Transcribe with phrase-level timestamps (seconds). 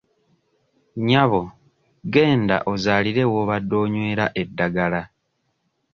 [0.99, 1.41] Nnyabo
[2.13, 5.01] genda ozaalire w'obadde onywera eddagala.